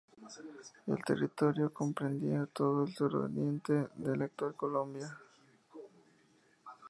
El 0.87 1.03
territorio 1.05 1.71
comprendía 1.71 2.47
todo 2.47 2.85
el 2.85 2.91
suroriente 2.95 3.89
de 3.97 4.17
la 4.17 4.25
actual 4.25 4.55
Colombia. 4.55 5.15